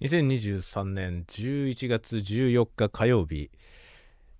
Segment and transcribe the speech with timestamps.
[0.00, 3.50] 2023年11月14日火曜日、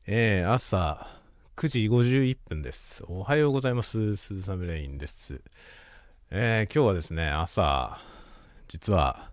[0.06, 1.06] えー、朝
[1.54, 3.04] 9時51分です。
[3.08, 4.16] おはようございます。
[4.16, 5.42] スーサムレインです。
[6.30, 7.98] えー、今日はですね、朝、
[8.68, 9.28] 実は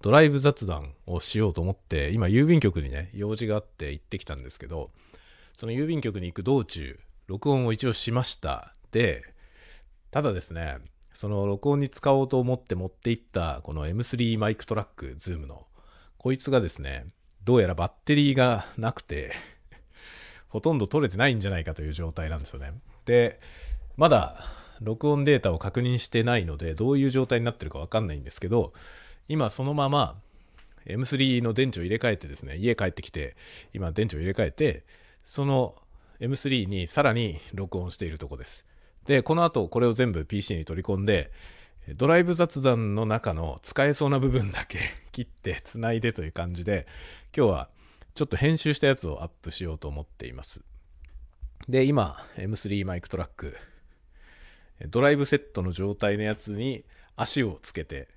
[0.00, 4.90] ドライブ雑談をしようと思って、今郵便局にね、用事があって行ってきたんですけど、
[5.54, 8.72] その郵便局に行く道中、録音を一応しました。
[8.92, 9.24] で、
[10.10, 10.78] ただですね、
[11.20, 15.66] その録音に使おうと思って持っていったこの M3 MicTrak、ズームの、
[16.16, 17.08] こいつがですね、
[17.44, 19.32] どうやらバッテリーがなくて
[20.48, 22.72] ほとんど録れてないんじゃないかという状態なんですよね。
[23.04, 23.38] で、
[23.98, 24.42] まだ
[24.80, 28.72] 録音データを確認してないので、どういう状態になってるかわかんないんですけど、
[29.28, 30.18] 今そのまま
[30.86, 33.36] M3 の電池を入れ替えてですね、家帰ってきて、
[33.74, 34.84] 今電池を入れ替えて、
[35.22, 35.74] その
[36.18, 38.69] M3 にさらに録音しているとこです。
[39.06, 41.32] で、この後これを全部 PC に取り込んで、
[41.96, 44.78] ドライブ雑談の中の使えそうな部分だけ
[45.12, 46.86] 切ってつないでという感じで、
[47.36, 47.70] 今日は
[48.14, 50.60] ちょっと編集したやつをアップしようと思っています。
[51.68, 53.56] で、今、M3 マイクトラック、
[54.88, 56.84] ドライブセットの状態のやつに
[57.16, 58.08] 足をつけて、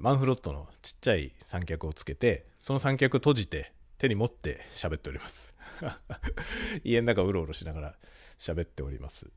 [0.00, 5.54] マンフロットのちっちゃい三脚をつけて、その三脚閉じて手に持って喋っております。
[6.84, 7.98] 家の中をうろうろしながら
[8.38, 9.30] 喋っております。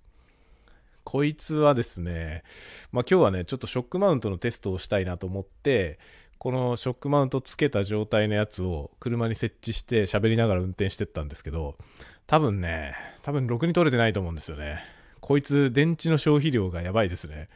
[1.10, 2.44] こいつはですね、
[2.92, 6.00] まあ、今日はね、ちょっとショックマウントのテストをしたいなと思って、
[6.38, 11.78] このショックマウントつけた状態のやつを車に設置して喋りながら運転してったんですけど、
[12.26, 14.82] 多分ね、多分ろくに取れてないと思うんですよね。
[15.22, 17.48] こいつ電池の消費量がやばいですね。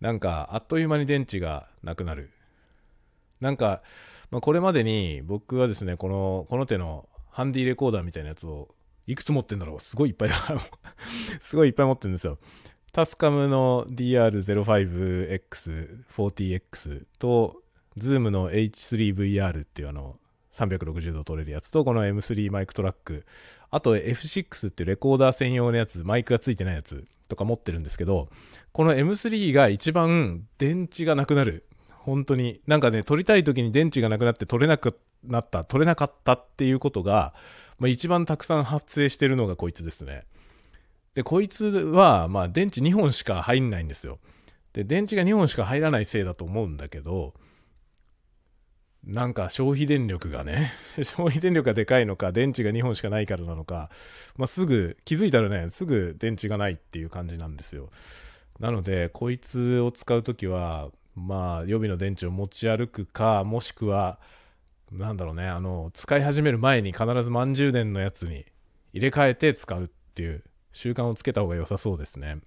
[0.00, 2.30] なんか、あっという間に電池がなくなる。
[3.42, 3.82] なんか、
[4.30, 8.73] まあ、これまでに僕はですね、この、この手のハンディレコーダーみたいなやつを
[9.06, 10.30] いくつ持ってんだろうすごいいっぱい
[11.40, 12.38] すごいいっぱい持ってるんですよ。
[12.92, 17.60] TASCAM の DR05X、40X と、
[17.96, 20.16] ズームの H3VR っていうあの、
[20.52, 23.26] 360度撮れるやつと、この M3 MicTrak、
[23.70, 28.28] あと F6 っていうレコーダー専用のやつ、マイクがついてないやつとか持ってるんですけど、
[28.72, 31.64] この M3 が一番電池がなくなる。
[31.88, 32.60] 本当に。
[32.66, 37.34] なんかね、撮りたい時に電池がなくなって撮れなくなった、撮れなかったっていうことが、
[37.78, 40.24] まあ、一番たくさん発生してるのがこいつですね。
[41.14, 44.18] で、こいつは、まあ、電池2本しか入んないんですよ。
[44.72, 47.34] で、電池が2本しか入らないせいだと思うんだけど、
[49.06, 53.90] なんか消費電力がね、 消費電力がでかいのか、電池が2本しかないからなのか、
[54.36, 57.90] まあ、すぐ、気づいたらね、すぐ電池がないっていう感じなんですよ。
[58.58, 64.18] なので、こいつを使うときは、まあ、予備の電池を持ち歩くか、もしくは、
[64.90, 68.44] なんだろうね、あの、使い始める前に必ず満充電のやつに
[68.92, 72.38] 入れ替えて使うっていう習慣をつけた方が良さそうですね。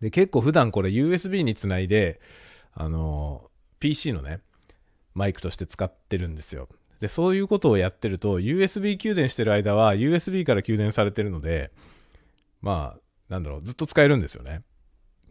[0.00, 2.20] で、結構普段これ USB につないで、
[2.72, 4.40] あの、PC のね、
[5.14, 6.68] マイクとして使ってるんですよ。
[7.00, 11.70] で、そういうことをやってると、USB 給電してる間は USB から給電されてるので、
[12.60, 14.62] まあ、なんだろう、ずっと使えるんですよね。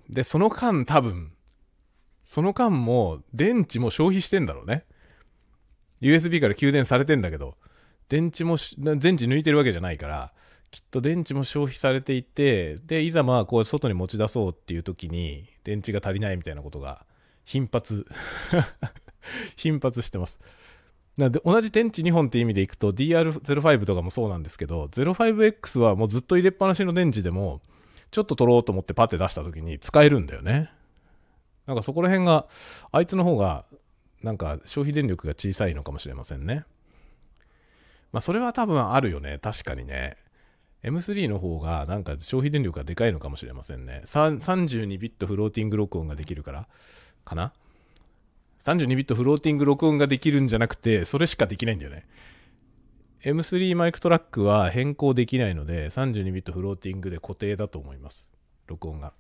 [0.10, 1.32] で、その間多分、
[2.24, 4.86] その間も電池も消費してんだろうね。
[6.02, 7.56] USB から給電されてんだけど、
[8.10, 10.34] 電池も、電池抜いてるわけじゃないから、
[10.72, 17.06] きっと電池も消費されていて、で、いざまあ、こう、外に持ち出そうっていう時に、電池が足りないみたいなことが、
[17.44, 18.06] 頻発
[19.58, 20.40] 頻発してます。
[21.20, 27.62] なで同じ電池2本って意味でいくと DR05 とかもそうなんですけど 05X はもうずっと入れっぱなしの電池でも
[28.10, 30.72] ちょっと取ろうと思ってパッて出した時に使えるんだよね
[31.68, 32.48] なんかそこら辺が
[32.92, 33.66] あいつの方が
[34.24, 36.66] なんか消費電力が小さいのかもしれませんね。
[38.12, 39.40] まあそれは多分あるよね。
[39.42, 40.18] 確かにね。
[40.84, 44.02] M3 の方がなんか消費電力がでかいのかもしれませんね。
[44.06, 46.68] 32ビットフローティング録音ができるから
[47.26, 47.54] かな
[48.60, 52.06] ?32 ビットフローティング録音ができるんじゃなくて、それしかできないんだよね。
[53.24, 58.32] M3 マイクトラックは変更できないので、32ビットフローティングで固定だと思います。
[58.68, 59.14] 録音が。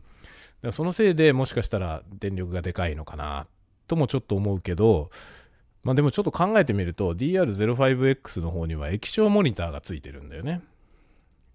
[0.71, 3.47] そのせいでもしかしたら電力がでかいのかな
[3.89, 5.09] ともちょっと思うけど、
[5.83, 10.61] まあでもちょっと考えてみると DR05X の方には液晶モニターがついてるんだよね。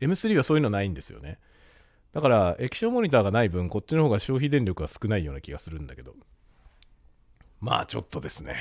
[0.01, 1.39] M3 はそういうのないんですよね。
[2.13, 6.15] だから液晶モニターがない分こっちの方が消費電力が少ないような気がするんだけど。
[7.61, 8.57] まあちょっとですね。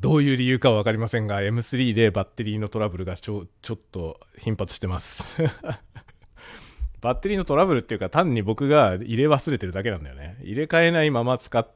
[0.00, 5.36] どういう理由かは分かりませんが M3 でバッテリーのトラブルがちょちょっと頻発してます
[7.00, 10.38] バッテリーのトラブルっていうか単に僕が入れ忘れてるだけなんだよね。
[10.42, 11.68] 入れ替えないまま使っ、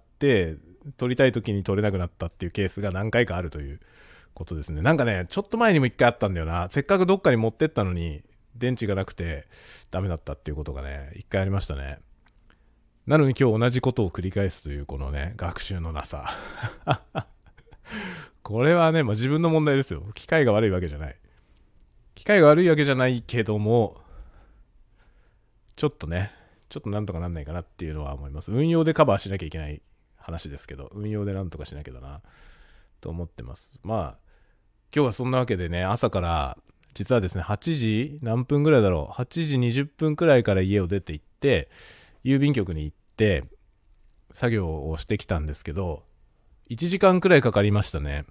[0.97, 3.81] 撮りたい時に撮れなくなったっていうケースが何回かあるという
[4.35, 4.83] ことですね。
[4.83, 6.69] なんかね、ちょっと前にも一回あったんだよな。
[6.71, 8.23] せっかくどっかに持ってったのに、
[8.55, 9.47] 電池がなくて
[9.91, 11.99] ダメだったっていうことがね、一回ありましたね。
[13.07, 16.31] なのに今日同じことを繰り返すというこのね、学習のなさ。
[18.43, 20.03] これはね、まあ、自分の問題ですよ。
[20.15, 21.17] 機械が悪いわけじゃない。
[22.15, 24.01] 機械が悪いわけじゃないけども、
[25.77, 26.33] ちょっとね、
[26.69, 28.51] ちょっとなんとかなんないかなっていうのは思います。
[28.51, 29.83] 運用でカバーしなきゃいけない
[30.26, 32.20] 話ですけど、運用でなんとかしなきゃだな、
[33.00, 33.81] と思ってます。
[33.84, 34.19] まあ、
[34.94, 36.58] 今日はそんなわけでね、朝から、
[36.94, 39.12] 実はですね、8時何分ぐらいだろう。
[39.12, 41.70] 8時20分くらいから家を出て行って、
[42.25, 43.44] 郵便局に行って、
[44.32, 46.02] 作業をしてきたんですけど、
[46.70, 48.25] 1時間くらいかかりましたね。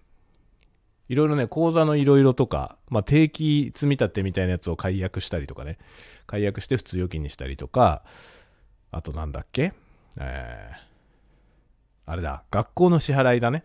[1.08, 5.78] いろいろね、口座のいろいろとか、まあ、定期積み立てみたいなやつを解約したりとかね、
[6.26, 8.04] 解約して普通預金にしたりとか、
[8.92, 9.74] あとなんだっけ？
[10.20, 10.76] えー、
[12.06, 13.64] あれだ、学校の支払いだね。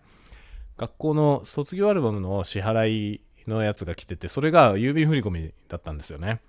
[0.76, 6.40] 学校の卒業アルバムの支払いのやつが来てて、それが郵便振込だったんですよね。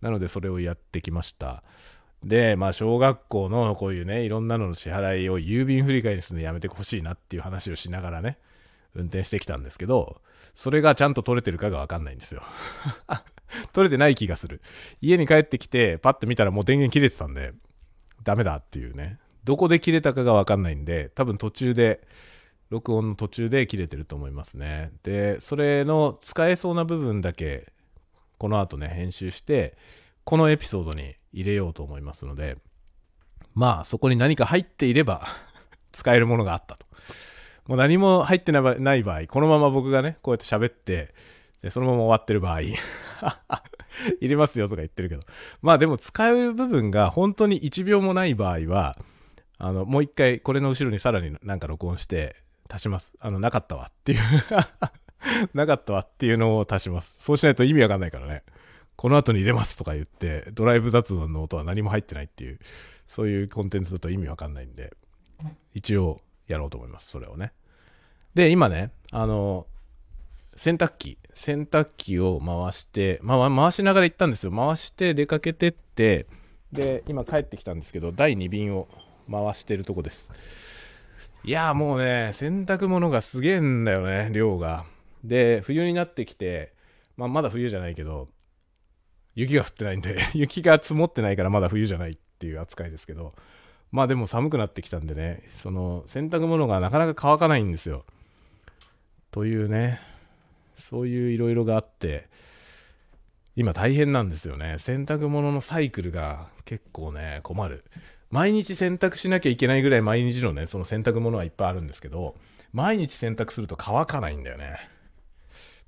[0.00, 1.62] なのでそれをやってきました。
[2.24, 8.38] で、まあ、小学校のこういうね、いろんなのの支払いを郵便振り替えにするのやめてほしいなっていう話をしながらね、
[8.94, 10.20] 運転してきたんですけど、
[10.54, 12.42] それがちゃんと取れてるかがわかんないんですよ。
[13.72, 14.60] 取れてない気がする。
[15.00, 17.52] 家に帰ってきて、パッと見たらもう電源切れてたんで、
[18.24, 19.18] ダメだっていうね。
[19.46, 22.06] どこで切れたかがわかんないんで、多分途中で、
[22.68, 24.90] 録音の途中で切れてると思いますね。
[25.04, 27.72] で、それの使えそうな部分だけ、
[28.38, 29.76] この後ね、編集して、
[30.24, 32.58] このエピソードに入れようと思いますので、
[33.54, 35.22] まあ、そこに何か入っていれば
[35.92, 36.84] 使えるものがあったと。
[37.68, 41.14] もう何も入ってない場合、このまま僕がね、こうやって喋って、
[41.62, 42.62] でそのまま終わってる場合、
[44.20, 45.22] 入れますよとか言ってるけど。
[45.62, 48.98] まあでも使う部分が本当に1秒もない場合は、
[49.58, 52.36] あの、もう一回これの後ろにさらになんか録音して
[52.68, 53.14] 足します。
[53.20, 54.20] あの、なかったわっていう
[55.54, 57.16] なかったわっていうのを足します。
[57.18, 58.42] そうしないと意味わかんないからね。
[58.96, 62.58] この後に入れますとか言って、ドライブ雑談の音は何も入ってないっていう、
[63.06, 64.96] そういうコンテンツだと意味わかんないんで、
[65.74, 67.52] 一応やろうと思います、それをね。
[68.34, 69.66] で、今ね、あの、
[70.54, 74.52] 洗濯機、洗濯機を回して、まあ、回しながら行ったんですよ。
[74.52, 76.26] 回して出かけてって、
[76.72, 78.88] で、今帰ってきたんですけど、第2便を
[79.30, 80.30] 回してるとこです。
[81.44, 84.84] いやもうね、洗濯物がすげえんだよね、量が。
[85.24, 86.72] で、冬になってきて、
[87.16, 88.28] まあ、まだ冬じゃないけど、
[89.34, 93.34] 雪が降ってないんで 雪が積もってないからまだ冬じゃないっていう扱いですけど、
[93.92, 98.04] まあでも寒くなってきたんでね、その洗濯物がなかなか乾かないんですよ。
[99.30, 100.00] というね、
[100.78, 102.28] そういういろいろがあって、
[103.54, 104.76] 今大変なんですよね。
[104.78, 107.84] 洗濯物のサイクルが結構ね、困る。
[108.30, 112.36] 毎日洗濯しなきゃいけないぐらい毎日のね、その洗濯物はいっぱいあるんですけど、
[112.72, 114.78] 毎日洗濯すると乾かないんだよね。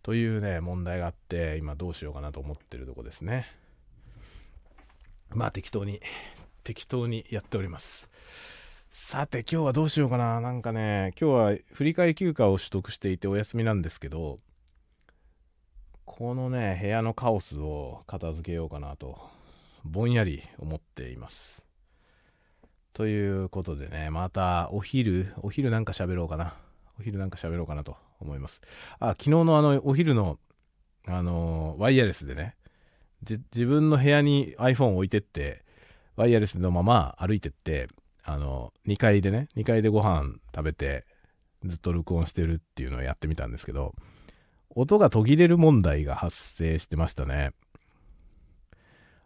[0.03, 3.47] というね、問題があって、今どうしようかなと思ってるとこですね。
[5.31, 6.01] まあ適当に、
[6.65, 8.09] 適当にやっております。
[8.91, 10.41] さて今日はどうしようかな。
[10.41, 14.39] なんかね、今日は振り替休暇を取得していてお休みなんですけど、
[16.05, 19.19] このね、部屋のカオスを片付けようかなと、
[19.85, 21.68] ぼんやり思っています。
[22.99, 26.55] ということでね、またお昼、お昼なんか喋ろうかな。
[26.99, 28.61] お昼なんか喋ろうかなと思います。
[28.99, 30.41] あ、昨日のあの、お昼の、
[31.07, 32.57] あのワイヤレスでね、
[33.23, 35.63] 自分の部屋に iPhone 置いてって、
[36.17, 37.87] ワイヤレスのまま歩いてって、
[38.25, 41.07] あの、2階でね、2階でご飯食べて、
[41.65, 43.95] ずっと録音してるっていうのをやってみたんですけど、
[44.71, 47.53] 音が途切れる問題が発生してましたね。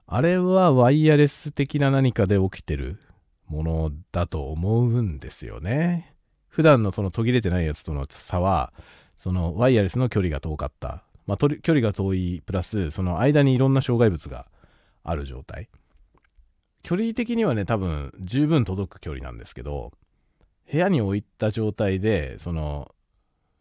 [0.06, 2.98] あれはワイヤレス的な何かで起きてる
[3.52, 6.14] ものだと思うんですよね。
[6.48, 8.72] 普段のその途切れてないやつとの差は、
[9.16, 11.04] そのワイヤレスの距離が遠かった。
[11.26, 14.46] まあ、距離が遠いプラス、その間にいろんな障害物が
[15.04, 15.68] ある状態。
[16.82, 19.92] 距離的にはね、多分十分届く距離なんですけど、
[20.70, 22.92] 部屋に置いた状態で、その、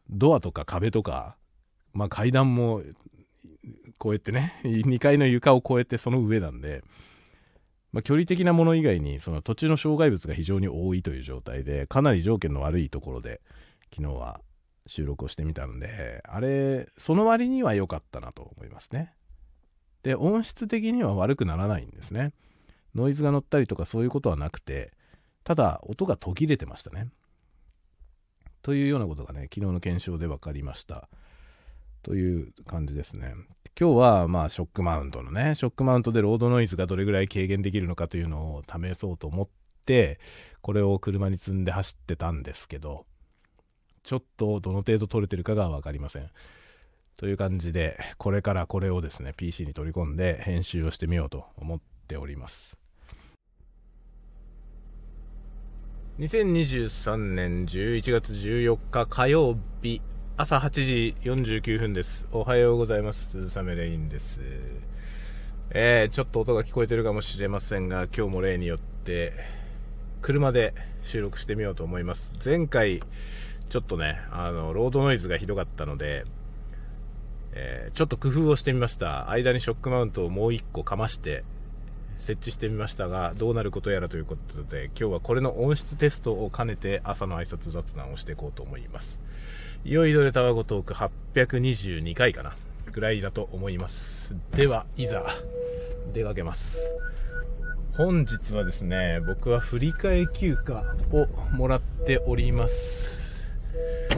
[0.09, 1.35] ドアとか壁とか、
[1.93, 2.81] まあ階段も
[3.97, 6.83] こうやってね、 2階の床を越えてその上なんで、
[7.91, 13.41] まあ、距離的なもの以外にその土地の障害物が非常に多いという状態でかなり条件の悪いところで
[13.93, 14.39] 昨日は
[14.87, 19.13] 収録をしてみたのであれその割には良かったなと思いますね
[20.03, 22.33] で音質的には悪くならないんですね
[22.95, 24.91] ノイズが乗ったりとかそういうことはなくて、
[25.43, 27.09] ただ音が途切れてましたね。
[28.61, 31.09] というようなことがね、昨日の検証で分かりました。
[32.03, 33.33] という感じですね。
[33.79, 39.47] 今日はまあショックマウントのね、ショックマウントでロードノイズがどれぐらい軽減できるのかというのを試そうと思っ
[39.85, 40.19] て、
[40.61, 43.05] これを車に積んで走ってたんですけど、
[44.03, 46.29] ちょっとどの程度取れてるかが分かりません。
[47.17, 52.75] という感じで、これからこれをですね、PC に取り込んで編集をしてみようと思っております。
[56.19, 60.01] 2023年11月14日火曜日
[60.37, 62.25] 朝8時49分です。
[62.31, 63.31] おはようございます。
[63.31, 64.39] 鈴雨レインです。
[65.69, 69.33] えー、ちょっと音が聞こえてるかもしれませんが、今日も例によって、
[70.21, 70.73] 車で
[71.03, 72.33] 収録してみようと思います。
[72.43, 73.01] 前回、
[73.69, 76.23] ちょっとね、あの、ロードノイズがひどかったので、
[77.51, 79.29] えー、ちょっと工夫をしてみました。
[79.29, 81.43] 間にショックマウントをもう1個かまして、
[82.21, 89.19] 設置してみましたが、どうなることやらということで、今日はこれの音質テストを兼ねて朝の挨拶雑談をしていこうと思います。
[89.83, 92.55] いよいよでタワゴトーク822回かな。
[92.91, 94.35] ぐらいだと思います。
[94.51, 95.25] ではいざ
[96.13, 96.79] 出かけます。
[97.93, 103.21] 本日はですね僕は振り替え休暇をもらっております。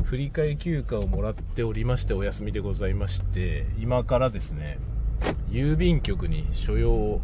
[0.04, 4.80] 振り替え休暇をもらっておりましてお休みでございまして今からですね
[5.50, 7.22] 郵便局に所用を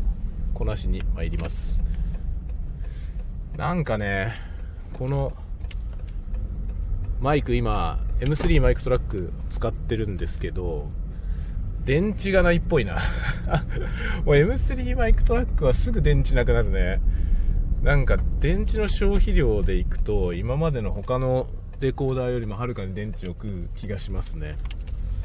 [0.54, 1.84] こなしに参ります。
[3.58, 4.34] なんかね
[4.94, 5.34] この
[7.20, 10.90] マイク今 M3 マイクトラック使ってるんですけど
[11.86, 13.00] 電池がないっぽいな。
[14.26, 17.02] もう M3 マイクトラックはすぐ電池なくなるね。
[17.82, 21.48] なんか電池の消費量でいくと今までの他の
[21.80, 24.56] レコーダーよりもはるかに電池を食う気がしますね。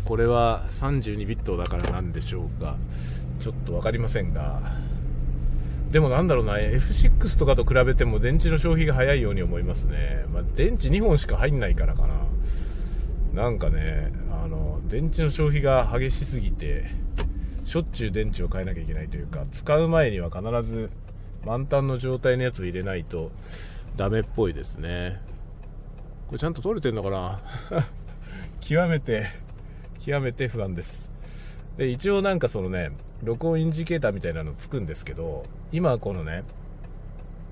[0.04, 2.76] これは32ビットだからなんでしょうか。
[3.40, 4.62] ちょっと分かりませんが。
[5.90, 10.24] でもなんだろうな、F6 とかと比べても電池の消費が早いように思いますね。
[10.32, 12.14] まあ、電池2本しか入んないからかな。
[13.34, 16.86] なんかね、あの、電池の消費が激しすぎて、
[17.64, 20.90] しょっちゅう電池を変えなきゃいけないというか、使う前には必ず
[21.44, 23.32] 満タンの状態のやつを入れないと
[23.96, 25.20] ダメっぽいですね。
[26.28, 27.40] これちゃんと取れてんのかな？
[28.60, 29.26] 極めて、
[29.98, 31.10] 極めて不安です。
[31.76, 32.92] で、一応なんかそのね、
[33.24, 36.44] 録音インジケーターみたいなのつくんですけど、今このね、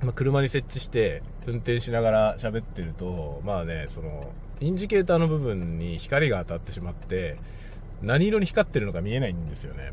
[0.00, 7.36] まあ、車に設置して運転しながら喋ってると、まあね、その、インジケーターの部分に光が当たってしまって、
[8.00, 9.92] 何色に光ってるのか見えないんですよね。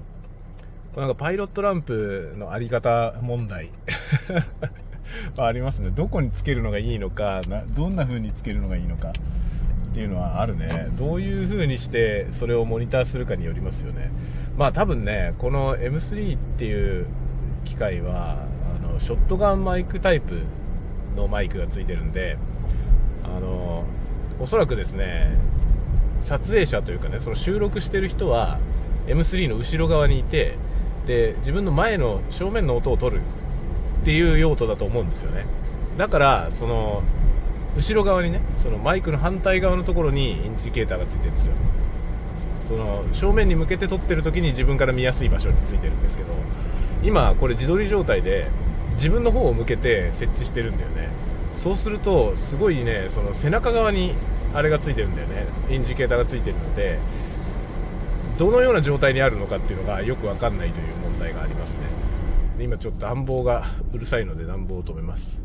[0.95, 3.69] なんかパイロットランプのあり方問題
[5.38, 5.91] ありますね。
[5.91, 9.11] どこにつけるのがいいのか、などんな風につけるのがいいのか。
[9.89, 14.11] っていうのはあるねどういう風にしてそれをモニターするかによりますよね
[14.55, 17.07] まあ多分ねこの M3 っていう
[17.65, 18.45] 機械は
[18.83, 20.41] あのショットガンマイクタイプ
[21.15, 22.38] のマイクがついてるんで
[23.23, 23.83] あの
[24.39, 25.31] おそらくですね
[26.22, 28.60] 撮影者というかねその収録してる人は
[29.08, 30.55] M3 の後ろ側にいて
[31.05, 33.22] で自分の前の正面の音を取る
[34.01, 35.46] っていう用途だと思うんですよね。
[35.98, 37.03] だからその
[37.75, 41.53] 後ろ側にねそのマイクの反対側のところにインジケーターがついてるんですよ。
[42.62, 46.29] その正面に向けて撮ってる時に自分から見やすい場所についてるんですけど
[47.03, 48.48] 今これ自撮り状態で
[48.93, 51.10] 自分の方を向けて設置してるんだよね。
[51.59, 54.13] そうするとすごいねその背中側に
[54.53, 55.45] あれがついてるんだよね。
[55.69, 56.97] インジケーターがついてるので
[58.37, 61.79] どのような状態にあるのかっていうのがよくわかんないという問題がありますね。
[62.61, 65.41] 今ちょっと暖房がうるさいので暖房を止めます。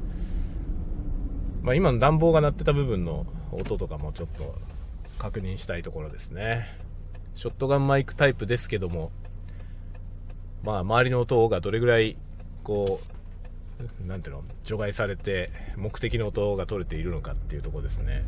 [1.63, 4.55] まあ、今の暖房が鳴ってた部分の音とかもちょっと
[5.19, 6.69] 確認したいところですね。
[7.35, 9.11] ショットガンマイクタイプですけども
[10.63, 12.17] まあ周りの音がどれぐらい
[12.63, 13.14] こう
[14.07, 18.25] なんていうの除外されて目的の音が取れているのかっていうとこですね。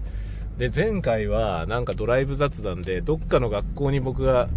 [0.58, 4.48] で前回はなんかドライブ雑談でどっかの学校に僕が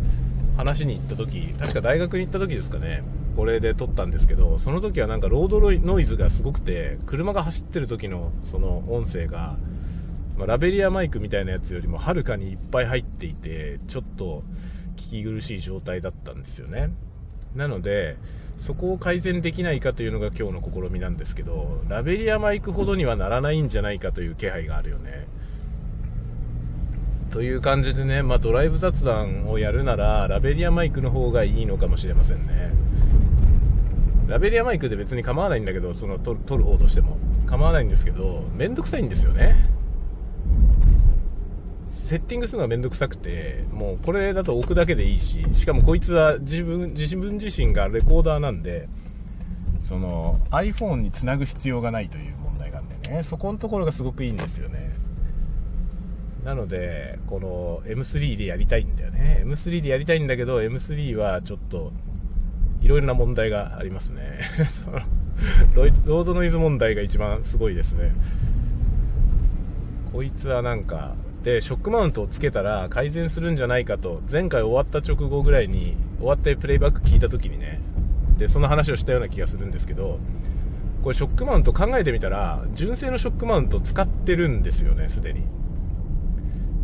[0.55, 3.03] 話しに行った時確か大学に行った時ですかね。
[3.35, 9.57] これで撮ったんですけどその時はなんかロードノイズがすごくて車が走ってる時のその音声が、
[10.37, 14.43] まあ、ラベリアマイクみたいなやつよりもはるかにいっぱい入っていてちょっと
[14.97, 16.91] 聞き苦しい状態だったんですよね。
[17.55, 18.17] なので
[18.57, 25.27] そこを改善できないかというのが今日の試みなんですけどラベリアマイクほどにはならないんじゃないかという気配があるよね
[27.29, 32.89] という感じでね、まあ、ドライブ雑談をやるならラベリアマイクの方がいいのかもしれませんね
[34.29, 37.17] ラベリアマイクで別に構わないんだけど、その撮る方としても。
[37.47, 39.55] 構わないんですけど、めんどくさいんですよね。
[42.09, 48.89] セッティングするのがめんどくさくて、もうこれだと置くだけでいいし、しかもこいつは自分、自分自身がレコーダーなんで、
[49.79, 54.89] その iPhone につなぐ必要がないという問題があってね、そこのところがすごくいいんですよね。
[56.43, 59.43] なので、この M3 でやりたいんだよね。
[59.45, 61.93] M3 でやりたいんだけど、M3 はちょっと
[62.81, 64.21] いろいろな問題がありますね
[64.69, 64.99] その
[66.05, 68.13] ロードノイズ問題が一番すごいですね
[70.11, 77.79] こいつはなんかでショックマウントをつけたら改善するんじゃないかと前回終わった直後ぐらいに終わってプレイバック聞いた時にね
[78.37, 80.19] でその話をしたような気がするんですけど
[81.01, 85.45] これショックマウント考えてみたら純正のショックマウント使ってるんですよねすでに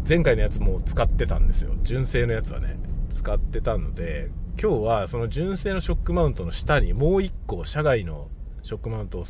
[0.08, 1.74] 前回のやつも使ってたんですよ。
[1.82, 2.78] 純正のやつはね、
[3.10, 4.30] 使ってたので、
[4.62, 8.30] 今日はその純正のショックマウントの下にもう1個社外の
[8.62, 9.26] ショックマウントを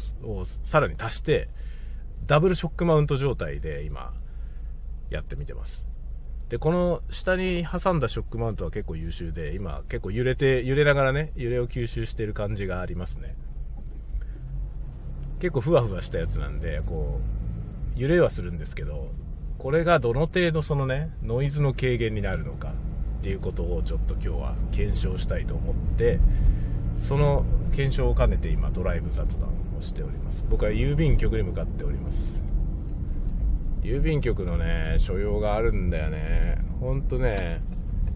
[0.46, 1.48] さらに足して、
[2.26, 4.14] ダブルショックマウント状態で今、
[5.16, 5.88] やってみてます。
[6.50, 13.36] で、この下に挟んだショックマウントは結構優秀で、今結構揺れて、揺れながらね、揺れを吸収してる感じがありますね。
[15.40, 17.20] 結構ふわふわしたやつなんで、こ
[17.96, 19.12] う、揺れはするんですけど、
[19.58, 22.74] これがどの程度そのね、ノイズの軽減になるのか
[23.20, 26.20] っていうことをちょっと今日は検証したいと思って、
[26.94, 30.46] その検証を兼ねて今ドライブ雑談をしております。
[30.50, 32.44] 僕は郵便局に向かっております。
[33.86, 36.58] 郵便局のね、所用があるんだよね。
[36.80, 37.62] ほんとね、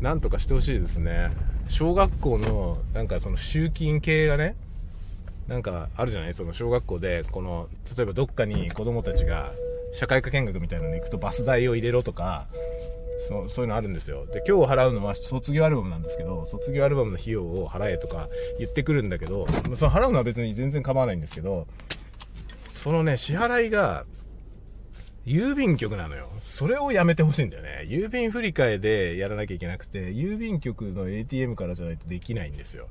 [0.01, 1.29] なんとかしてほしいですね。
[1.67, 4.55] 小学校の、なんかその集金系がね、
[5.47, 6.33] なんかあるじゃない？
[6.33, 9.51] その小学校で、この、例えばどっかに子供たちが
[9.93, 12.47] 社会科見学みたいなのに行くとバス代を入れろとか、
[13.27, 14.25] そうそういうのあるんですよ。
[14.27, 21.67] で、今日払うのは卒業アルバムなんですけど、卒業アルバムの費用を払えとか言ってくるんだけど、その払うのは別に全然構わないんですけど、
[22.47, 24.05] そのね、支払いが、
[25.29, 26.27] 郵便局なのよ。
[26.41, 27.86] それをやめてほしいんだよね。
[27.88, 32.88] 郵便振り替えでやらなきゃいけなくて、郵便局の ATM からじゃないとできないんですよ。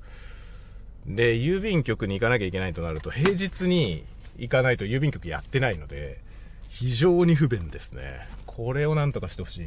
[1.05, 4.05] で、郵便局に行かなきゃいけないとなると、平日に
[4.37, 6.21] 行かないと郵便局やってないので、
[6.69, 8.29] 非常に不便ですね。
[8.47, 9.63] これをなんとかしてほしい。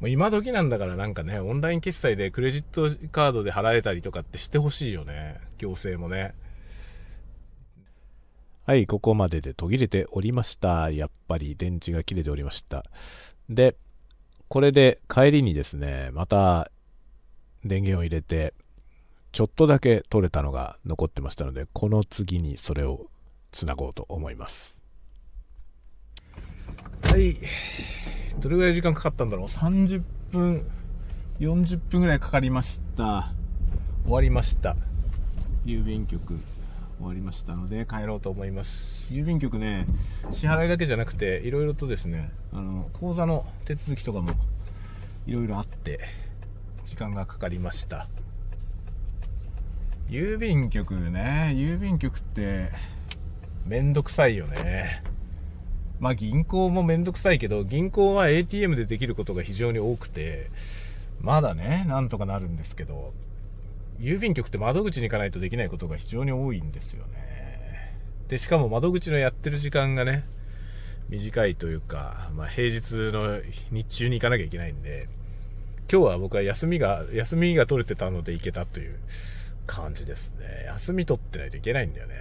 [0.00, 5.38] もう今時なんだからなんかね、オンライン決済でクレジットカードで払えたりとかってしてほしいよね。
[5.58, 6.32] 行政もね。
[8.64, 10.88] はい、ここまでで途切れておりました。
[10.90, 12.84] やっぱり電池が切れておりました。
[13.48, 13.76] で、
[14.46, 16.70] これで帰りにですね、また
[17.64, 18.54] 電源を入れて、
[19.32, 23.06] ちょっとだけ取れたのが残ってましたので、この次にそれを
[23.50, 24.84] つなごうと思います。
[27.02, 27.36] はい。
[28.38, 30.70] どれぐらい時間かかったんだろう ?30 分、
[31.40, 33.32] 40分ぐらいかかりました。
[34.04, 34.76] 終わりました。
[35.64, 36.38] 郵便局
[37.02, 39.12] 終わりましたので帰ろうと思います。
[39.12, 39.86] 郵便局ね
[40.30, 44.30] 支払いだけじゃなくていろいろとですねあの口座の手続きとかも
[45.26, 46.00] いろいろあって
[46.84, 48.06] 時間がかかりました。
[50.08, 52.70] 郵便局ね郵便局って
[53.66, 55.02] めんどくさいよね。
[56.00, 60.50] まあ銀行もめんどくさいけど、銀行は ATM でできることが非常に多くて、
[61.20, 63.12] まだね、なんとかなるんですけど、
[64.02, 67.96] 郵便局って窓口に行かないとできないことが非常に多いんですよね。
[68.26, 70.24] で、しかも窓口のやってる時間がね、
[71.08, 75.08] 短いというか、まあ、平日の日中に行かなきゃいけないんで、
[75.90, 78.98] 今日は僕は休みが、休みが取れてたので行けたという
[79.68, 80.64] 感じですね。
[80.66, 82.14] 休み取ってないといけないんだよね。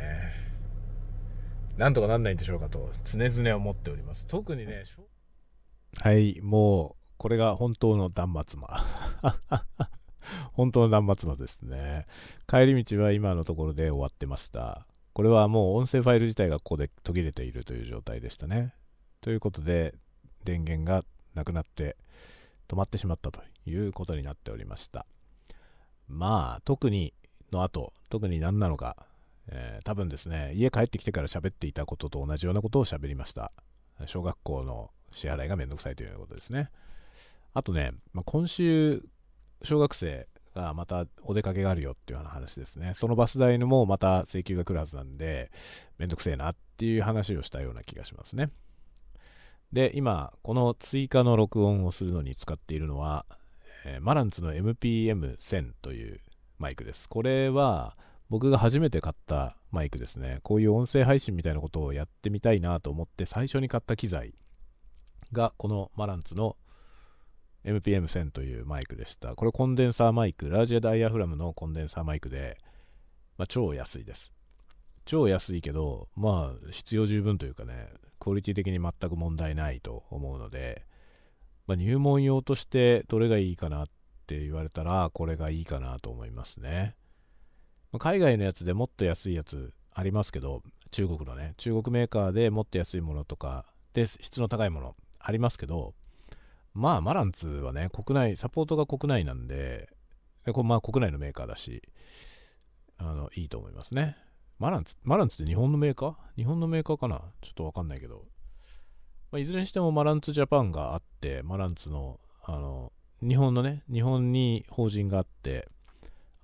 [1.77, 4.27] なんとかなんないんでしょうかと常々思っております。
[4.27, 4.83] 特にね、
[5.99, 8.85] はい、もう、これが本当の断末魔。
[10.53, 12.07] 本当の断末魔ですね。
[12.47, 14.85] 帰り道は今のところで終わってました。
[15.13, 18.73] これはもう音声ファイル自体がここで途切れているという状態でしたね。
[19.19, 19.95] ということで、
[20.43, 21.03] 電源が
[21.33, 21.97] なくなって
[22.67, 25.05] 止まってしまったということになっておりました。
[26.07, 27.13] まあ、特に
[27.51, 29.07] の後、特に何なのか
[29.47, 33.51] えー、多分ですね、家帰ってきてから喋っていたことと同じようなことを喋りました。
[34.05, 36.69] 小学校の支払いがめんどくさいということですね。
[37.53, 39.03] あとね、まあ、今週、
[39.63, 42.93] 小学生がまたお出かけがあるよっていうような話ですね。
[42.93, 45.51] そのバス代のもまた請求が来るはずなんで、
[45.97, 48.49] めんどくせえなっていう話をしたような気がしますね。
[49.71, 53.25] で、今、この追加の録音をするのに使っているのは、
[53.85, 56.19] えー、マランツの MPM1000 という
[56.59, 57.07] マイクです。
[57.07, 57.95] これは、
[58.29, 60.39] 僕が初めて買ったマイクですね。
[60.43, 64.33] こういう音声配信みたいなことをやってみたいなと思って最初に買った機材
[65.33, 66.55] がこのマランツの
[67.65, 69.35] MPM1000 というマイクでした。
[69.35, 72.57] これコンデンサーマイク、ラージアダイヤフラムのコンデンサーマイクで、
[73.37, 74.33] まあ、超安いです。
[75.05, 80.85] 超安いけど、まあ必要十分というかね、クオリティ的に全く問題ないと思うので、
[81.67, 83.87] まあ、入門用としてどれがいいかなっ
[84.27, 86.95] て言われたら、これがいいかなと思いますね。
[87.91, 95.93] まあ海外のやつでもっと安いやつありますけど、中国のね、中国メーカーでもっと安いものとか、で、質の高いものありますけど、
[96.73, 99.89] まあ、マランツはね、国内、サポートが国内なんで、
[100.45, 101.83] でこまあ国内のメーカーだし、
[102.97, 104.17] あの、いいと思いますね。
[104.57, 106.15] マランツ、マランツって日本のメーカー？
[106.35, 107.21] 日本のメーカーかな？
[107.41, 108.25] ちょっとわかんないけど。
[109.31, 115.67] まあ、いずれにしてもマランツジャパンがあって、マランツの、あの、日本のね、日本に法人があって、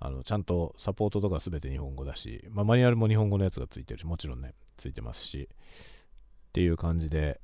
[0.00, 7.40] あのちゃんとサポートとか全て日本語だし、まあ、マニュアルも日本語のやつがついてるし、もちろんね、ついてますし、っていう感じで、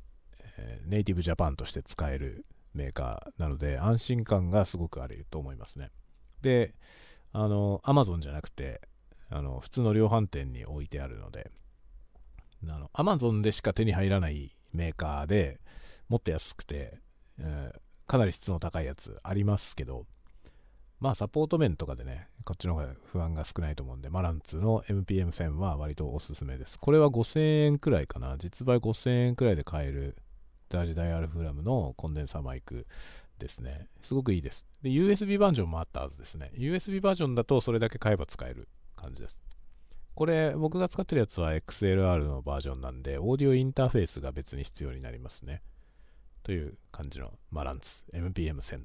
[0.57, 5.91] えー、ネイティブジャパンとして使えるメーカーなので安心感がすごくあると思いますね。
[6.43, 6.75] で、
[7.33, 8.81] あの、Amazon じゃなくて、
[9.31, 11.51] あの、普通の量販店に置いてあるので、
[12.69, 15.61] あの、Amazon でしか手に入らないメーカーで
[16.09, 16.99] もっと安くて、
[17.39, 20.07] えー、かなり質の高いやつありますけど、
[21.01, 26.79] まあサポート面とかでね、こっちの方が不安が少ないと思うんで、マランツの MPM1000 は割とおすすめです。
[26.79, 28.37] これは5000円くらいかな。
[28.39, 30.17] 実売5000円くらいで買える
[30.75, 32.87] ラージダイヤフラムのコンデンサーマイク
[33.39, 33.89] ですね。
[34.03, 34.67] すごくいいです。
[34.83, 36.53] で、USB バージョンもあったはずですね。
[36.55, 39.41] USB バージョンだとそれだけ買えば使える感じです。
[40.15, 45.63] これ、僕が使ってるやつは XLR のバージョンなんで、オーディオインターフェースが別に必要になりますね。
[46.45, 48.83] という感じのマランツ MPM1000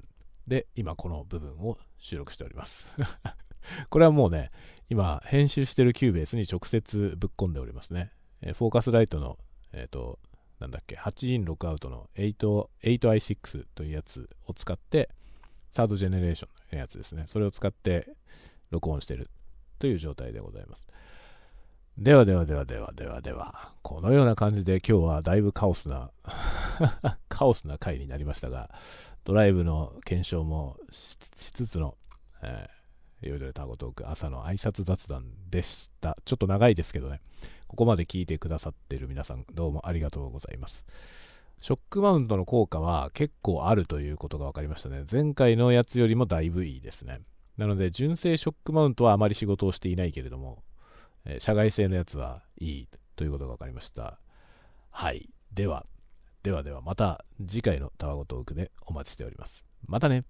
[0.48, 2.86] で今この部分を収録しております
[3.90, 4.50] これはもうね、
[4.88, 8.10] 今編集してる Cubase に直接ぶっ込んでおりますね。
[8.40, 9.38] えフォーカスライトの、
[9.72, 10.18] えっ、ー、と、
[10.60, 15.08] なんだっけ、8インロックアウトの 8i6 というやつを使って、
[15.72, 17.24] サードジェネレーションのやつですね。
[17.26, 18.08] それを使って
[18.70, 19.30] 録音してる
[19.78, 20.86] という状態でございます。
[21.96, 26.10] ではではではではではでは、このような感じで今日はだいぶカオスな
[27.28, 28.70] カオスな回になりましたが、
[29.24, 31.96] ドライブの検証もしつつの、
[32.42, 36.16] えー、ヨイドレタゴトーク朝の挨拶雑談でした。
[36.24, 37.20] ちょっと長いですけどね、
[37.70, 40.84] ここまで聞いてくださってる皆さんどうもありがとうございます。
[41.62, 45.04] ショックマウントの効果は結構あるということが分かりましたね。
[45.08, 47.20] 前回のやつよりもだいぶいいですね。
[47.56, 50.64] なので、純正ショックマウントはあまり仕事をしていないけれども、
[51.24, 54.18] えー、社外製のやつはいいということが分かりました。
[54.90, 55.30] はい。
[55.52, 55.86] では、
[56.42, 59.64] ではではまた次回のタワゴトークでお待ちしております。
[59.86, 60.24] またね